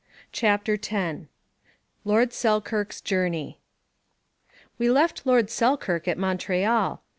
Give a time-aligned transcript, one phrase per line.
[0.31, 1.27] CHAPTER X
[2.05, 3.59] LORD SELKIRK'S JOURNEY
[4.79, 7.03] We left Lord Selkirk at Montreal.